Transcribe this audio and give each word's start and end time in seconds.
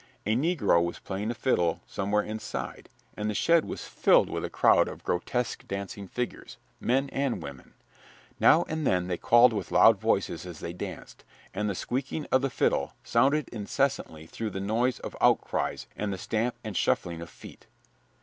A 0.25 0.35
negro 0.35 0.83
was 0.83 0.97
playing 0.97 1.29
a 1.29 1.35
fiddle 1.35 1.83
somewhere 1.85 2.23
inside, 2.23 2.89
and 3.15 3.29
the 3.29 3.35
shed 3.35 3.65
was 3.65 3.85
filled 3.85 4.31
with 4.31 4.43
a 4.43 4.49
crowd 4.49 4.87
of 4.87 5.03
grotesque 5.03 5.67
dancing 5.67 6.07
figures 6.07 6.57
men 6.79 7.07
and 7.11 7.39
women. 7.43 7.75
Now 8.39 8.63
and 8.63 8.87
then 8.87 9.05
they 9.09 9.17
called 9.17 9.53
with 9.53 9.71
loud 9.71 9.99
voices 9.99 10.43
as 10.43 10.59
they 10.59 10.73
danced, 10.73 11.23
and 11.53 11.69
the 11.69 11.75
squeaking 11.75 12.25
of 12.31 12.41
the 12.41 12.49
fiddle 12.49 12.95
sounded 13.03 13.47
incessantly 13.49 14.25
through 14.25 14.49
the 14.49 14.59
noise 14.59 14.97
of 15.01 15.15
outcries 15.21 15.85
and 15.95 16.11
the 16.11 16.17
stamp 16.17 16.55
and 16.63 16.75
shuffling 16.75 17.21
of 17.21 17.29
feet. 17.29 17.67